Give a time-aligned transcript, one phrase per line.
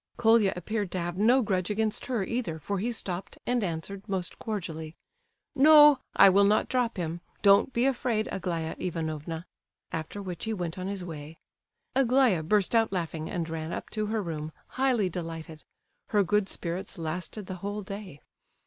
[0.17, 4.39] Colia appeared to have no grudge against her, either, for he stopped, and answered most
[4.39, 4.95] cordially:
[5.53, 7.21] "No, I will not drop him!
[7.43, 9.45] Don't be afraid, Aglaya Ivanovna!"
[9.91, 11.37] After which he went on his way.
[11.95, 15.63] Aglaya burst out laughing and ran up to her room, highly delighted.
[16.07, 18.21] Her good spirits lasted the whole day.